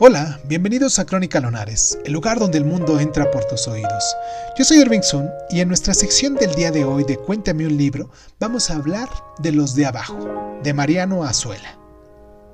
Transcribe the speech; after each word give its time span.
Hola, 0.00 0.40
bienvenidos 0.46 0.98
a 0.98 1.06
Crónica 1.06 1.38
Lonares, 1.38 2.00
el 2.04 2.14
lugar 2.14 2.40
donde 2.40 2.58
el 2.58 2.64
mundo 2.64 2.98
entra 2.98 3.30
por 3.30 3.44
tus 3.44 3.68
oídos. 3.68 4.16
Yo 4.58 4.64
soy 4.64 4.78
Irving 4.78 5.02
Sun 5.02 5.30
y 5.50 5.60
en 5.60 5.68
nuestra 5.68 5.94
sección 5.94 6.34
del 6.34 6.52
día 6.56 6.72
de 6.72 6.84
hoy 6.84 7.04
de 7.04 7.16
Cuéntame 7.16 7.64
un 7.64 7.76
libro 7.76 8.10
vamos 8.40 8.70
a 8.70 8.74
hablar 8.74 9.08
de 9.38 9.52
Los 9.52 9.76
de 9.76 9.86
Abajo, 9.86 10.58
de 10.64 10.74
Mariano 10.74 11.22
Azuela. 11.22 11.78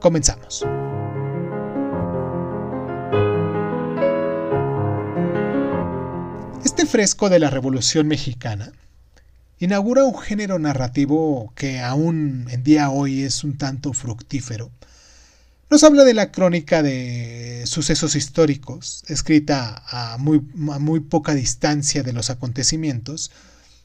Comenzamos. 0.01 0.67
Este 6.63 6.85
fresco 6.85 7.31
de 7.31 7.39
la 7.39 7.49
Revolución 7.49 8.07
Mexicana 8.07 8.71
inaugura 9.61 10.05
un 10.05 10.19
género 10.19 10.59
narrativo 10.59 11.55
que 11.57 11.81
aún 11.81 12.49
en 12.51 12.63
día 12.63 12.91
hoy 12.91 13.23
es 13.23 13.45
un 13.45 13.57
tanto 13.57 13.95
fructífero 13.95 14.71
nos 15.71 15.85
habla 15.85 16.03
de 16.03 16.15
la 16.15 16.33
crónica 16.33 16.83
de 16.83 17.63
sucesos 17.65 18.17
históricos, 18.17 19.05
escrita 19.07 19.85
a 19.87 20.19
muy, 20.19 20.41
muy 20.55 20.99
poca 20.99 21.33
distancia 21.35 22.03
de 22.03 22.13
los 22.13 22.29
acontecimientos, 22.29 23.31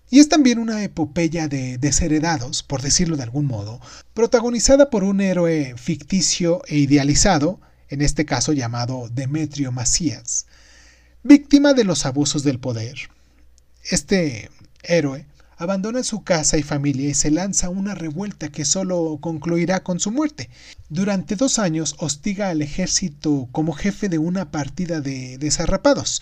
y 0.09 0.19
es 0.19 0.27
también 0.27 0.57
una 0.57 0.83
epopeya 0.83 1.47
de 1.47 1.77
desheredados, 1.77 2.63
por 2.63 2.81
decirlo 2.81 3.17
de 3.17 3.23
algún 3.23 3.45
modo, 3.45 3.79
protagonizada 4.15 4.89
por 4.89 5.03
un 5.03 5.21
héroe 5.21 5.75
ficticio 5.77 6.61
e 6.67 6.77
idealizado, 6.77 7.59
en 7.89 8.01
este 8.01 8.25
caso 8.25 8.51
llamado 8.51 9.07
Demetrio 9.11 9.71
Macías, 9.71 10.47
víctima 11.21 11.73
de 11.73 11.83
los 11.83 12.07
abusos 12.07 12.43
del 12.43 12.59
poder. 12.59 12.95
Este 13.83 14.49
héroe 14.81 15.27
abandona 15.57 16.03
su 16.03 16.23
casa 16.23 16.57
y 16.57 16.63
familia 16.63 17.09
y 17.09 17.13
se 17.13 17.31
lanza 17.31 17.69
una 17.69 17.95
revuelta 17.95 18.49
que 18.49 18.65
solo 18.65 19.17
concluirá 19.21 19.83
con 19.83 19.99
su 19.99 20.11
muerte. 20.11 20.49
Durante 20.89 21.35
dos 21.35 21.59
años 21.59 21.95
hostiga 21.99 22.49
al 22.49 22.61
ejército 22.61 23.47
como 23.51 23.73
jefe 23.73 24.09
de 24.09 24.17
una 24.17 24.51
partida 24.51 25.01
de 25.01 25.37
desarrapados. 25.37 26.21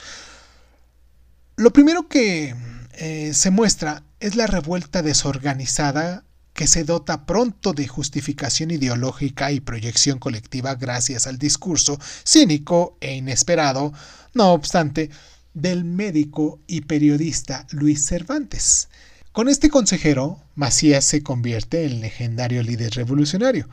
Lo 1.56 1.72
primero 1.72 2.08
que 2.08 2.56
eh, 2.94 3.34
se 3.34 3.52
muestra 3.52 4.04
es 4.20 4.36
la 4.36 4.48
revuelta 4.48 5.02
desorganizada 5.02 6.24
que 6.54 6.68
se 6.68 6.84
dota 6.84 7.26
pronto 7.26 7.74
de 7.74 7.88
justificación 7.88 8.72
ideológica 8.72 9.52
y 9.52 9.60
proyección 9.60 10.20
colectiva 10.20 10.76
gracias 10.76 11.26
al 11.26 11.40
discurso 11.40 12.00
cínico 12.26 12.98
e 13.02 13.16
inesperado, 13.16 13.92
no 14.34 14.54
obstante, 14.54 15.10
del 15.54 15.84
médico 15.84 16.60
y 16.68 16.82
periodista 16.82 17.66
Luis 17.72 18.06
Cervantes. 18.06 18.90
Con 19.34 19.50
este 19.50 19.72
consejero, 19.72 20.40
Macías 20.54 21.06
se 21.06 21.24
convierte 21.24 21.86
en 21.86 22.02
legendario 22.02 22.62
líder 22.62 22.94
revolucionario, 22.94 23.68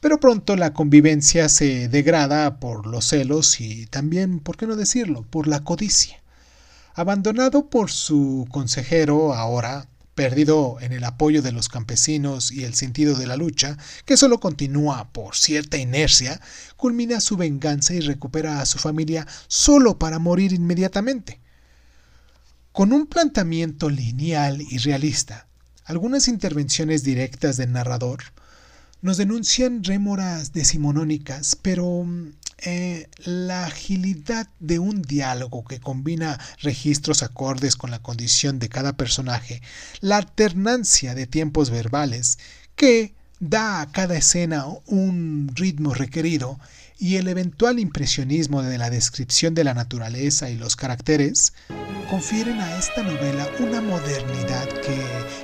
pero 0.00 0.18
pronto 0.18 0.56
la 0.56 0.72
convivencia 0.72 1.48
se 1.48 1.88
degrada 1.88 2.58
por 2.58 2.88
los 2.88 3.04
celos 3.04 3.60
y 3.60 3.86
también, 3.86 4.40
por 4.40 4.56
qué 4.56 4.66
no 4.66 4.74
decirlo, 4.74 5.22
por 5.22 5.46
la 5.46 5.62
codicia. 5.62 6.20
Abandonado 6.92 7.70
por 7.70 7.92
su 7.92 8.48
consejero 8.50 9.32
ahora, 9.32 9.86
perdido 10.16 10.78
en 10.80 10.92
el 10.92 11.04
apoyo 11.04 11.40
de 11.40 11.52
los 11.52 11.68
campesinos 11.68 12.50
y 12.50 12.64
el 12.64 12.74
sentido 12.74 13.14
de 13.14 13.28
la 13.28 13.36
lucha, 13.36 13.78
que 14.06 14.16
solo 14.16 14.40
continúa 14.40 15.12
por 15.12 15.36
cierta 15.36 15.76
inercia, 15.78 16.40
culmina 16.76 17.20
su 17.20 17.36
venganza 17.36 17.94
y 17.94 18.00
recupera 18.00 18.60
a 18.60 18.66
su 18.66 18.78
familia 18.78 19.24
solo 19.46 20.00
para 20.00 20.18
morir 20.18 20.52
inmediatamente. 20.52 21.38
Con 22.76 22.92
un 22.92 23.06
planteamiento 23.06 23.88
lineal 23.88 24.60
y 24.60 24.76
realista, 24.76 25.46
algunas 25.86 26.28
intervenciones 26.28 27.02
directas 27.02 27.56
del 27.56 27.72
narrador 27.72 28.18
nos 29.00 29.16
denuncian 29.16 29.82
rémoras 29.82 30.52
decimonónicas, 30.52 31.56
pero 31.56 32.06
eh, 32.58 33.08
la 33.24 33.64
agilidad 33.64 34.50
de 34.60 34.78
un 34.78 35.00
diálogo 35.00 35.64
que 35.64 35.80
combina 35.80 36.38
registros 36.60 37.22
acordes 37.22 37.76
con 37.76 37.90
la 37.90 38.02
condición 38.02 38.58
de 38.58 38.68
cada 38.68 38.94
personaje, 38.94 39.62
la 40.02 40.18
alternancia 40.18 41.14
de 41.14 41.26
tiempos 41.26 41.70
verbales 41.70 42.38
que 42.74 43.14
da 43.40 43.80
a 43.80 43.90
cada 43.90 44.18
escena 44.18 44.66
un 44.84 45.50
ritmo 45.54 45.94
requerido 45.94 46.60
y 46.98 47.16
el 47.16 47.28
eventual 47.28 47.78
impresionismo 47.78 48.62
de 48.62 48.76
la 48.76 48.90
descripción 48.90 49.54
de 49.54 49.64
la 49.64 49.72
naturaleza 49.72 50.50
y 50.50 50.56
los 50.56 50.76
caracteres, 50.76 51.54
confieren 52.06 52.60
a 52.60 52.78
esta 52.78 53.02
novela 53.02 53.48
una 53.58 53.80
modernidad 53.80 54.68
que 54.68 54.98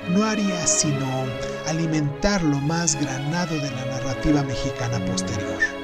no 0.09 0.23
haría 0.23 0.65
sino 0.65 1.25
alimentar 1.67 2.41
lo 2.41 2.59
más 2.59 2.99
granado 2.99 3.55
de 3.55 3.71
la 3.71 3.85
narrativa 3.85 4.43
mexicana 4.43 5.03
posterior. 5.05 5.82